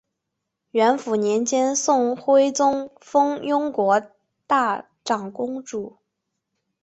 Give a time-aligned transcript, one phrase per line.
[0.71, 4.01] 元符年间宋徽宗封雍国
[4.47, 5.99] 大长公主。